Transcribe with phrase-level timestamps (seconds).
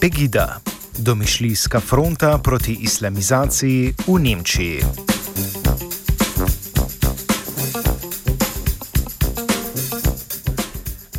[0.00, 0.60] Pegida,
[0.98, 4.82] domišljijska fronta proti islamizaciji v Nemčiji.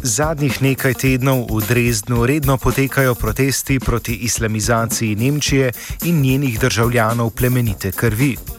[0.04, 5.72] Zadnjih nekaj tednov v Dresdnu redno potekajo protesti proti islamizaciji Nemčije
[6.06, 8.59] in njenih državljanov plemenite krvi.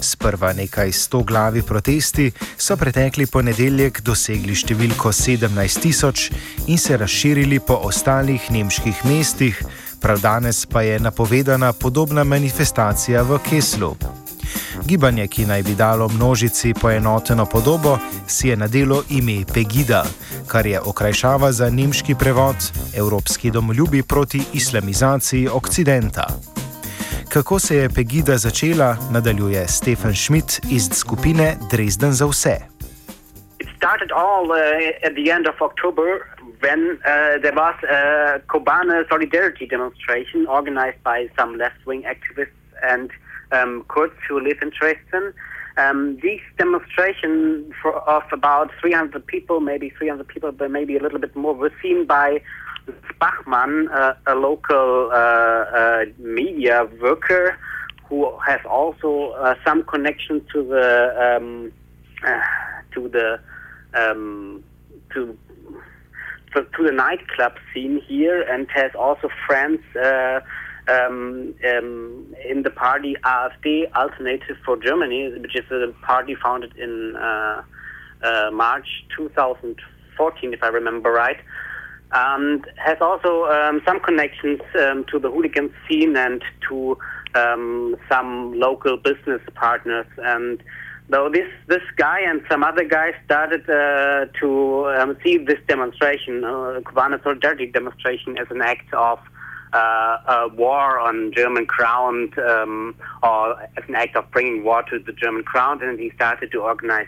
[0.00, 6.30] Sprva nekaj sto glavi protesti so pretekli ponedeljek dosegli številko 17 tisoč
[6.66, 9.60] in se razširili po ostalih nemških mestih,
[10.00, 13.94] prav danes pa je napovedana podobna manifestacija v Keslu.
[14.86, 20.04] Gibanje, ki naj bi dalo množici poenoteno podobo, si je nadelo ime Pegida,
[20.46, 22.56] kar je okrajšava za nemški prevod
[22.94, 26.26] Evropski domoljubi proti islamizaciji Okcidenta.
[27.32, 32.56] Kako se je Pegida začela, nadaljuje Stefan Schmidt iz skupine Dresden za vse.
[33.76, 36.08] started all uh, at the end of October
[36.60, 42.60] when uh, there was a Kobane solidarity demonstration organized by some left wing activists
[42.92, 43.10] and
[43.52, 45.32] um, Kurds who live in Dresden.
[45.78, 47.72] Um, these demonstrations
[48.16, 52.04] of about 300 people, maybe 300 people, but maybe a little bit more, were seen
[52.06, 52.42] by
[53.18, 57.58] Bachmann, uh, a local uh, media worker
[58.08, 61.72] who has also some connection to the um,
[62.92, 63.40] to the
[63.94, 64.64] um,
[65.12, 65.36] to
[66.54, 69.80] to the nightclub scene here, and has also friends
[70.90, 77.16] um, um, in the party AfD, Alternative for Germany, which is a party founded in
[77.16, 77.62] uh,
[78.22, 81.38] uh, March 2014, if I remember right,
[82.12, 86.98] and has also um, some connections um, to the hooligan scene and to
[87.34, 90.06] um, some local business partners.
[90.18, 90.62] And
[91.08, 96.44] though this this guy and some other guys started uh, to um, see this demonstration,
[96.44, 99.18] uh, Kobane Solidarity demonstration, as an act of
[99.72, 104.98] uh, a war on German crown, um, or as an act of bringing war to
[104.98, 107.06] the German crown, and he started to organize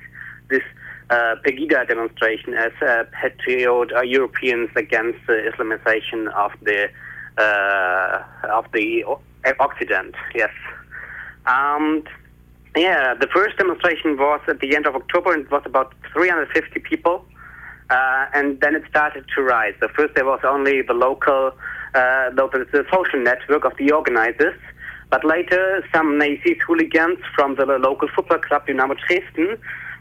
[0.48, 0.62] this
[1.10, 6.88] uh, Pegida demonstration as uh, patriot uh, Europeans against the Islamization of the
[7.38, 9.04] uh, of the
[9.58, 10.14] Occident.
[10.34, 10.50] Yes,
[11.46, 12.06] and
[12.76, 16.80] yeah, the first demonstration was at the end of October, and it was about 350
[16.80, 17.24] people.
[17.90, 19.74] Uh, and then it started to rise.
[19.80, 21.52] So first there was only the local
[21.94, 24.58] uh, the, the social network of the organizers.
[25.10, 29.58] But later, some Nazis hooligans from the local football club Dynamo Dresden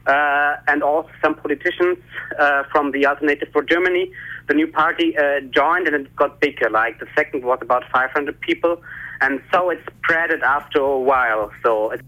[0.07, 1.97] uh, and also some politicians
[2.39, 4.11] uh, from the Alternative for Germany,
[4.47, 6.69] the new party uh, joined and it got bigger.
[6.69, 8.81] Like the second was about 500 people,
[9.21, 11.51] and so it spread it after a while.
[11.63, 11.91] So.
[11.91, 12.01] It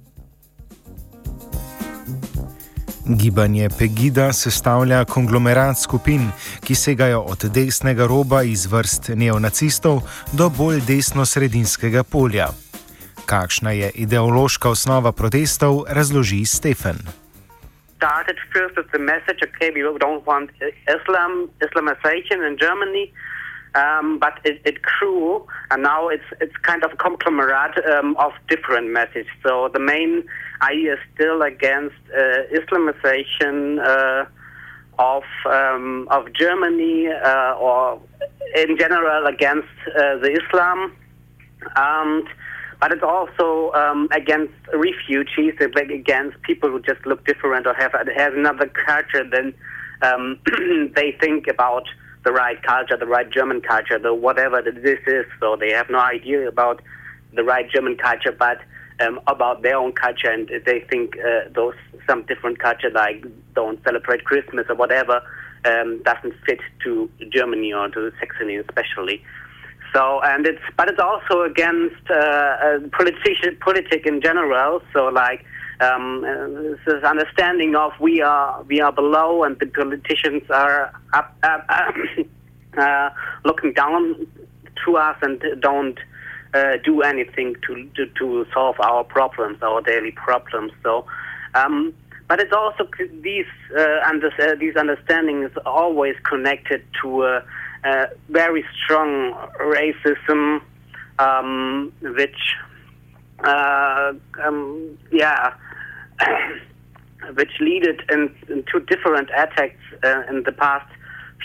[3.05, 6.29] Gibanje Pegida sestavlja konglomerat skupin,
[6.63, 12.47] ki segajo od desnega roba iz vrst neonacistov do bolj desno-sredinskega polja.
[13.25, 17.22] Kakšna je ideološka osnova protestov, razloži Stefan.
[18.03, 20.49] Started first with the message, okay, we don't want
[20.87, 23.13] Islam, Islamization in Germany.
[23.75, 28.31] um, but it, it, grew, and now it's it's kind of a conglomerate um, of
[28.47, 29.27] different messages.
[29.41, 30.23] So the main
[30.61, 34.25] idea is still against uh, Islamization uh,
[34.99, 37.99] of um, of Germany, uh, or
[38.55, 40.93] in general against uh, the Islam,
[41.75, 42.27] and
[42.83, 48.33] but it's also um, against refugees, against people who just look different or have have
[48.33, 49.53] another culture than
[50.01, 50.37] um,
[50.93, 51.87] they think about
[52.25, 55.25] the right culture, the right German culture, the whatever this is.
[55.39, 56.81] So they have no idea about
[57.33, 58.59] the right German culture, but
[58.99, 63.23] um, about their own culture, and they think uh, those some different culture like
[63.55, 65.21] don't celebrate Christmas or whatever
[65.63, 69.23] um, doesn't fit to Germany or to Saxony especially.
[69.93, 74.81] So and it's but it's also against uh, uh, politician politic in general.
[74.91, 75.45] So like
[75.79, 76.21] um,
[76.85, 81.67] this understanding of we are we are below and the politicians are up, up
[82.77, 83.09] uh,
[83.45, 84.27] looking down
[84.85, 85.99] to us and don't
[86.53, 90.71] uh, do anything to, to, to solve our problems, our daily problems.
[90.83, 91.05] So,
[91.55, 91.93] um,
[92.27, 92.87] but it's also
[93.21, 93.45] these
[93.77, 97.41] uh, under, uh, these understandings always connected to
[97.83, 100.61] a very strong racism,
[101.19, 102.55] um, which
[103.43, 104.13] uh,
[104.43, 105.53] um, yeah,
[107.35, 110.89] which led in, into different attacks uh, in the past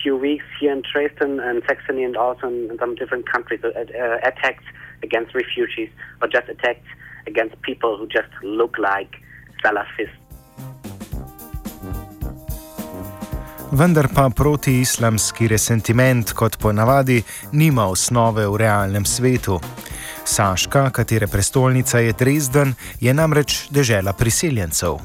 [0.03, 3.61] few weeks here in Dresden and Saxony and also in, in some different countries.
[3.65, 4.65] Uh, uh, attacks
[5.03, 5.91] against refugees
[6.23, 6.87] or just attacks
[7.27, 9.17] against people who just look like
[9.65, 10.11] Salafists.
[13.73, 17.23] Vendar pa protiislamski resentiment, kot ponavadi,
[17.53, 19.59] nima osnove v realnem svetu.
[20.25, 24.99] Saška, katere prestolnica je Dresden, je namreč dežela priseljencev.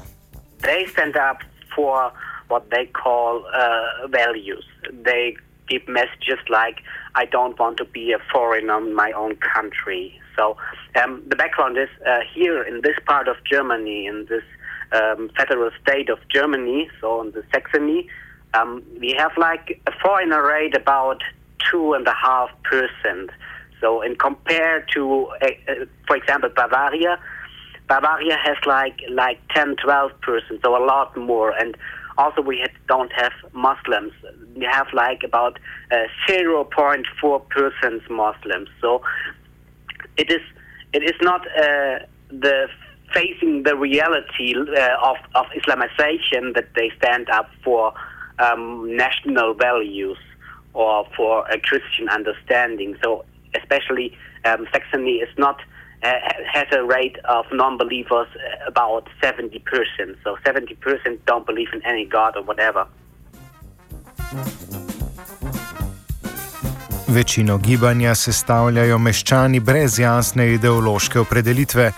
[0.93, 1.43] Stand up
[1.75, 2.11] for
[2.49, 4.65] what they call uh, values.
[5.03, 5.35] They
[5.67, 6.83] give messages like,
[7.15, 10.19] I don't want to be a foreigner in my own country.
[10.35, 10.55] So
[11.01, 14.43] um, the background is uh, here in this part of Germany, in this
[14.91, 18.07] um, federal state of Germany, so in the Saxony,
[18.53, 21.21] um, we have like a foreigner rate about
[21.69, 23.29] two and a half percent.
[23.81, 25.73] So, in compared to, uh, uh,
[26.07, 27.19] for example, Bavaria,
[27.87, 31.51] Bavaria has like like 10, 12 percent, so a lot more.
[31.51, 31.75] And
[32.17, 34.13] also, we have, don't have Muslims.
[34.55, 35.59] We have like about
[35.91, 38.69] uh, 0.4 percent Muslims.
[38.79, 39.01] So,
[40.17, 40.41] it is
[40.93, 42.67] it is not uh, the
[43.13, 47.93] facing the reality of of Islamization that they stand up for
[48.39, 50.17] um, national values
[50.73, 52.97] or for a Christian understanding.
[53.03, 53.25] So
[53.55, 55.59] especially um, Saxony is not
[56.03, 56.13] uh,
[56.51, 58.27] has a rate of non-believers
[58.67, 59.63] about 70%.
[60.23, 62.87] So 70% don't believe in any God or whatever.
[67.13, 71.91] Večino gibanja sestavljajo meščani brez jasne ideološke opredelitve,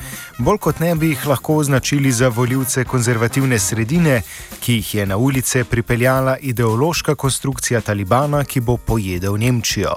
[0.45, 4.15] bolj kot ne bi jih lahko označili za voljivce konzervativne sredine,
[4.63, 9.95] ki jih je na ulice pripeljala ideološka konstrukcija Talibana, ki bo pojedel Nemčijo.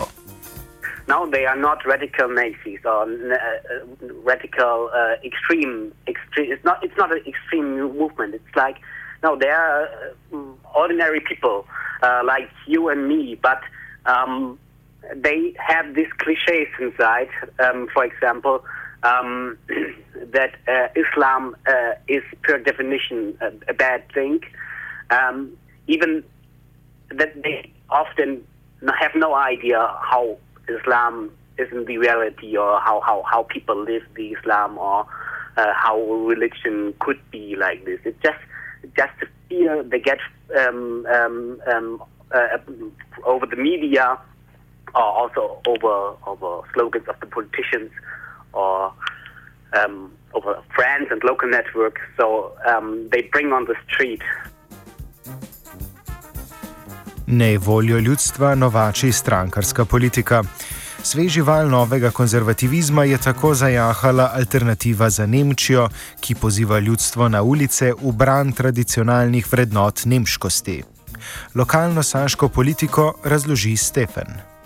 [1.08, 3.38] Now they are not radical Nazis or uh,
[4.30, 5.90] radical uh, extreme.
[6.06, 6.52] Extreme.
[6.54, 6.76] It's not.
[6.84, 7.68] It's not an extreme
[8.02, 8.34] movement.
[8.38, 8.78] It's like
[9.22, 9.82] no, they are
[10.32, 10.38] uh,
[10.84, 11.64] ordinary people
[12.02, 13.60] uh, like you and me, but
[14.06, 14.58] um,
[15.14, 17.28] they have these cliches inside.
[17.58, 18.64] Um, for example,
[19.02, 19.58] um,
[20.32, 24.40] that uh, Islam uh, is per definition a, a bad thing.
[25.10, 25.56] Um,
[25.86, 26.22] even
[27.10, 28.44] that they often
[29.00, 30.36] have no idea how
[30.68, 35.06] Islam isn't the reality or how, how, how people live the Islam or
[35.56, 37.98] uh, how religion could be like this.
[38.04, 38.38] It's just
[38.96, 40.18] just a fear they get
[40.56, 42.02] um, um, um,
[42.32, 42.58] uh,
[43.24, 44.18] over the media
[44.94, 45.96] or also over
[46.26, 47.90] over slogans of the politicians
[48.52, 48.92] or
[49.78, 52.00] um, over friends and local networks.
[52.16, 54.22] So um, they bring on the street.
[57.26, 60.42] Nevoljo ljudstva novači strankarska politika.
[61.02, 65.88] Sveži val novega konzervativizma je tako zajahala alternativa za Nemčijo,
[66.20, 70.82] ki poziva ljudstvo na ulice v bran tradicionalnih vrednot nemškosti.
[71.54, 74.57] Lokalno saško politiko razloži Stefan.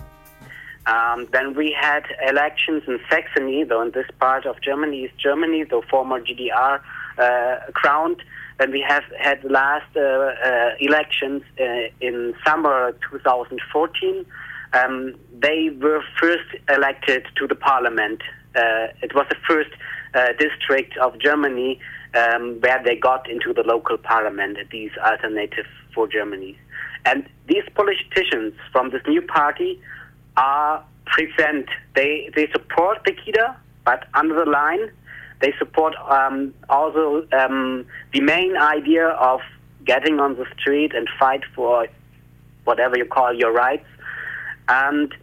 [0.85, 5.63] Um, then we had elections in Saxony, though in this part of Germany, East Germany,
[5.63, 6.81] the former GDR
[7.17, 8.21] uh, crowned.
[8.59, 14.25] Then we have had the last uh, uh, elections uh, in summer 2014.
[14.73, 18.21] Um, they were first elected to the parliament.
[18.55, 19.69] Uh, it was the first
[20.13, 21.79] uh, district of Germany
[22.13, 26.57] um, where they got into the local parliament, these alternative for Germany.
[27.05, 29.81] And these politicians from this new party
[30.37, 34.91] are present, they, they support Pegida, but under the line,
[35.41, 39.41] they support um, also um, the main idea of
[39.85, 41.87] getting on the street and fight for
[42.63, 43.85] whatever you call your rights
[44.69, 45.13] and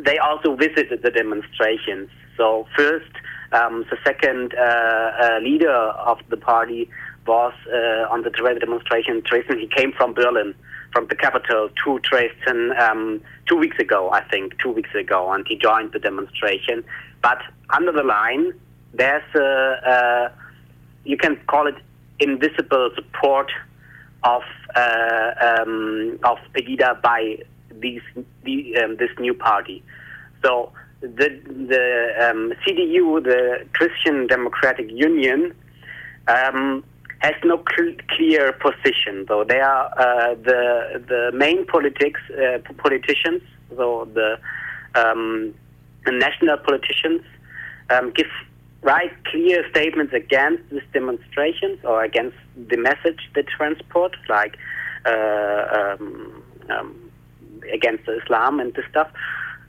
[0.00, 2.10] they also visited the demonstrations.
[2.36, 3.10] So first,
[3.52, 6.90] um, the second uh, uh, leader of the party
[7.26, 9.58] was uh, on the demonstration in Dresden.
[9.58, 10.54] He came from Berlin,
[10.92, 15.46] from the capital, to Dresden um, two weeks ago, I think, two weeks ago, and
[15.46, 16.84] he joined the demonstration.
[17.22, 17.38] But
[17.70, 18.52] under the line,
[18.92, 20.30] there's a,
[21.04, 21.76] you can call it
[22.20, 23.50] invisible support
[24.22, 24.42] of
[24.74, 27.38] uh, um, of Pegida by
[27.70, 28.02] these
[28.44, 29.82] the, um, this new party.
[30.42, 35.54] So the the um, CDU, the Christian Democratic Union,
[36.28, 36.84] um,
[37.24, 39.14] has no cl- clear position.
[39.28, 43.42] Though they are uh, the the main politics uh, politicians,
[43.76, 44.38] so the,
[44.94, 45.54] um,
[46.06, 47.22] national politicians
[47.90, 48.30] um, give
[48.82, 52.36] right clear statements against these demonstrations or against
[52.70, 54.56] the message they transport, like.
[55.06, 57.04] Uh, um, um,
[57.72, 59.08] against Islam and this stuff.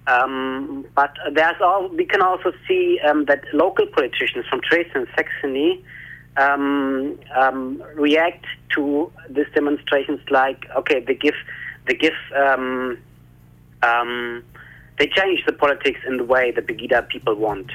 [0.07, 5.07] Um, but there's all we can also see um, that local politicians from Dresden and
[5.15, 5.83] Saxony
[6.37, 11.37] um, um, react to these demonstrations like okay they give
[11.87, 12.97] they give um,
[13.83, 14.43] um,
[14.97, 17.71] they change the politics in the way the Pegida people want.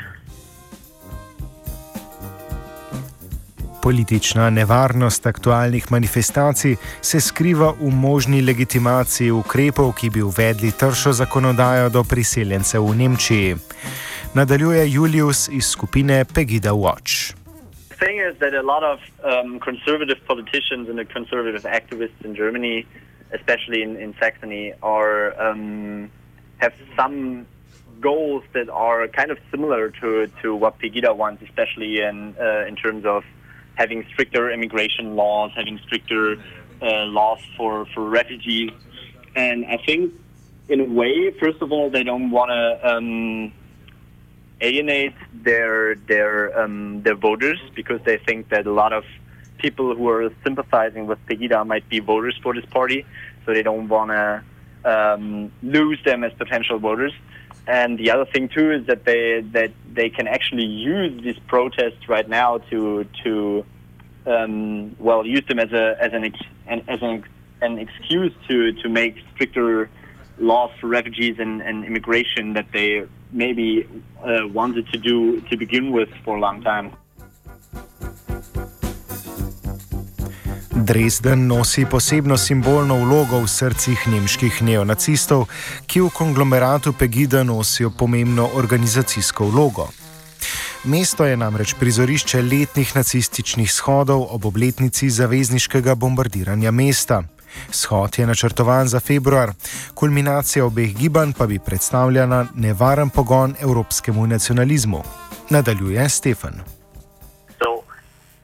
[3.82, 11.88] Politična nevarnost aktualnih manifestacij se skriva v možni legitimaciji ukrepov, ki bi uvedli tršo zakonodajo
[11.88, 13.56] do priseljencev v Nemčiji.
[14.34, 17.39] Nadaljuje Julius iz skupine Pegida Watch.
[18.00, 22.86] Thing is that a lot of um, conservative politicians and the conservative activists in Germany,
[23.32, 26.10] especially in, in Saxony, are um,
[26.58, 27.46] have some
[28.00, 32.74] goals that are kind of similar to, to what Pegida wants, especially in uh, in
[32.74, 33.22] terms of
[33.74, 36.36] having stricter immigration laws, having stricter
[36.82, 38.70] uh, laws for, for refugees.
[39.36, 40.12] And I think,
[40.68, 43.52] in a way, first of all, they don't want to um,
[44.60, 49.04] alienate their their um, their voters because they think that a lot of
[49.58, 53.04] people who are sympathizing with Pegida might be voters for this party,
[53.44, 54.42] so they don't want to
[54.84, 57.12] um, lose them as potential voters.
[57.66, 62.08] And the other thing too is that they that they can actually use these protests
[62.08, 63.64] right now to to
[64.26, 66.24] um, well use them as a as an
[66.88, 67.24] as an
[67.60, 69.90] an excuse to to make stricter
[70.38, 73.86] laws for refugees and, and immigration that they maybe
[74.22, 76.90] uh, wanted to do to begin with for a long time.
[80.84, 85.46] Dresden nosi posebno simbolno vlogo v srcih nemških neonacistov,
[85.86, 89.86] ki v konglomeratu Pegida nosijo pomembno organizacijsko vlogo.
[90.84, 97.22] Mesto je namreč prizorišče letnih nacističnih shodov ob obletnici zavezniškega bombardiranja mesta.
[97.70, 99.52] Shod je načrtovan za februar,
[99.94, 105.02] kulminacija obeh gibanj pa bi predstavljala nevaren pogon evropskemu nacionalizmu.
[105.50, 106.80] Nadaljuje Stefan.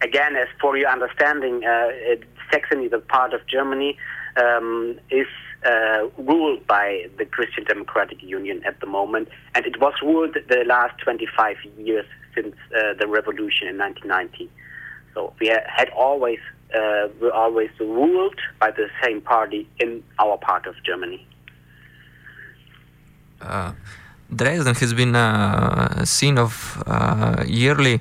[0.00, 1.90] Again, as for your understanding, uh,
[2.50, 3.96] Saxony, the part of Germany,
[4.36, 5.26] um, is
[5.64, 10.64] uh, ruled by the Christian Democratic Union at the moment, and it was ruled the
[10.66, 14.50] last 25 years since uh, the revolution in 1990.
[15.14, 16.38] So we had always
[16.74, 21.26] uh, were always ruled by the same party in our part of Germany.
[23.40, 23.72] Uh,
[24.34, 28.00] Dresden has been a scene of uh, yearly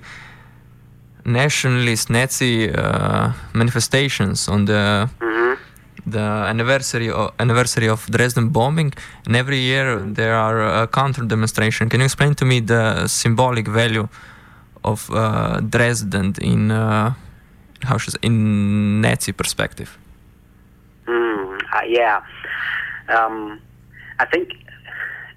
[1.25, 5.61] nationalist Nazi uh, manifestations on the mm-hmm.
[6.07, 8.93] the anniversary of, anniversary of Dresden bombing,
[9.25, 11.89] and every year there are a counter demonstration.
[11.89, 14.07] Can you explain to me the symbolic value
[14.83, 17.13] of uh, Dresden in uh,
[17.85, 19.97] how should I say, in Nazi perspective?
[21.07, 22.21] Mm, uh, yeah,
[23.09, 23.61] um,
[24.19, 24.49] I think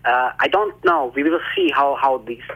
[0.04, 1.12] uh, I don't know.
[1.14, 2.48] We will see how how these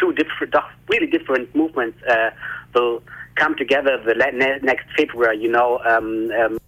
[0.00, 0.54] two different,
[0.88, 2.30] really different movements uh,
[2.74, 3.02] will
[3.36, 4.14] come together the
[4.62, 5.38] next February.
[5.38, 5.80] You know.
[5.84, 6.58] Um, um,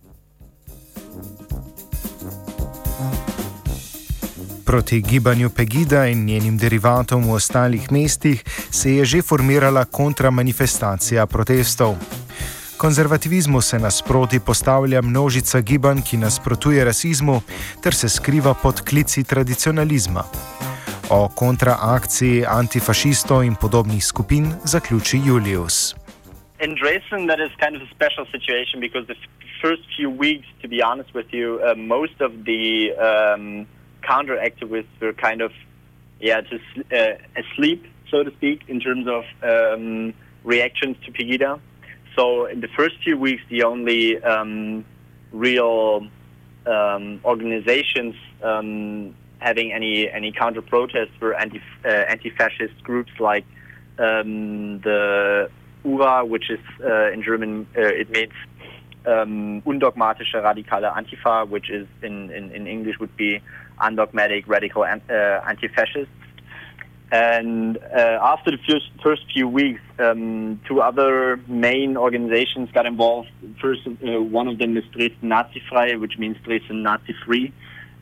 [4.70, 12.19] Proti gibanju Pegida in njenim derivatom v ostalih mestih se je že formirala kontramanifestacija protestov.
[12.80, 17.34] Konzervativizmu se nasproti postavlja množica gibanj, ki nasprotuje rasizmu
[17.82, 20.22] ter se skriva pod klici tradicionalizma.
[21.10, 25.94] O kontraakciji antifašistov in podobnih skupin zaključi Julius.
[26.64, 29.20] In Dresden, that is kind of a special situation because the
[29.62, 32.64] first few weeks, to be honest with you, uh, most of the
[33.08, 33.66] um,
[34.10, 35.52] counter activists were kind of,
[36.20, 39.22] yeah, just uh, asleep, so to speak, in terms of
[39.52, 41.60] um, reactions to Pegida.
[42.16, 44.84] So in the first few weeks, the only um,
[45.32, 46.06] real
[46.66, 53.44] um, organizations um, having any any counter protests were anti uh, anti-fascist groups like
[53.98, 55.50] um, the
[55.84, 58.32] URA, which is uh, in German uh, it means
[59.06, 63.40] um, undogmatische radikale Antifa, which is in, in, in English would be
[63.80, 64.86] undogmatic radical uh,
[65.48, 66.12] anti-fascists.
[67.12, 73.28] And uh, after the first, first few weeks, um, two other main organizations got involved.
[73.60, 77.52] First, uh, one of them is Dresden Nazi Frei, which means Dresden Nazi Free,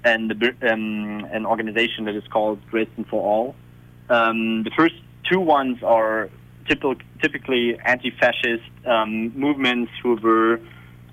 [0.05, 3.55] and the, um, an organization that is called Dresden for All.
[4.11, 4.95] Um, the first
[5.31, 6.29] two ones are
[6.67, 10.61] typical, typically anti-fascist um, movements who were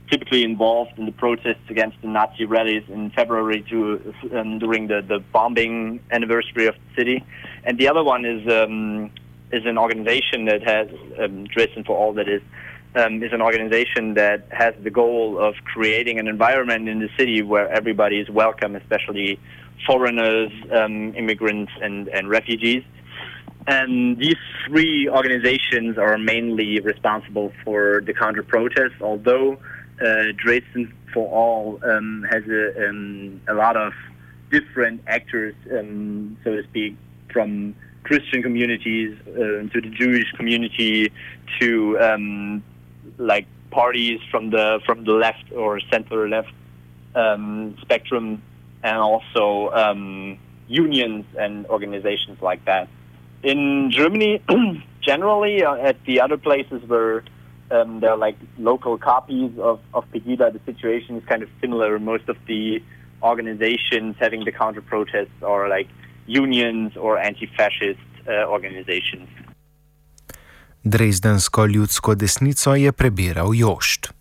[0.09, 5.01] typically involved in the protests against the Nazi rallies in February to, um, during the,
[5.01, 7.23] the bombing anniversary of the city.
[7.63, 9.11] And the other one is um,
[9.51, 10.87] is an organization that has
[11.19, 12.41] um, Dresden for All that is
[12.95, 17.41] um, is an organization that has the goal of creating an environment in the city
[17.41, 19.39] where everybody is welcome, especially
[19.85, 22.83] foreigners, um, immigrants, and, and refugees.
[23.67, 29.57] And these three organizations are mainly responsible for the counter protests, although
[30.01, 33.93] uh, Dresden for All um, has a, um, a lot of
[34.51, 36.97] different actors, um, so to speak,
[37.31, 41.11] from Christian communities, uh, to the Jewish community,
[41.59, 42.63] to um,
[43.17, 46.51] like parties from the from the left or center left
[47.15, 48.41] um, spectrum,
[48.83, 50.37] and also um,
[50.67, 52.87] unions and organizations like that.
[53.43, 54.41] In Germany,
[55.01, 57.23] generally, uh, at the other places where
[57.71, 61.99] um, there are like local copies of, of Pegida, the situation is kind of similar.
[61.99, 62.81] Most of the
[63.23, 65.87] organizations having the counter protests are like
[66.27, 69.29] unions or anti-fascist uh, organizations.
[70.83, 74.14] Dresdensko ljudsko desnico je prebiral Jošt.